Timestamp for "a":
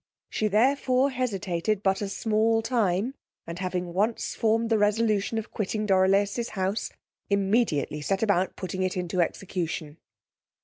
2.01-2.09